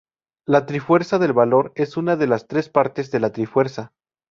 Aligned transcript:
La 0.47 0.65
Trifuerza 0.65 1.19
del 1.19 1.31
Valor 1.31 1.73
es 1.75 1.95
una 1.95 2.15
de 2.15 2.25
las 2.25 2.47
tres 2.47 2.69
partes 2.69 3.11
de 3.11 3.19
la 3.19 3.31
Trifuerza. 3.31 3.93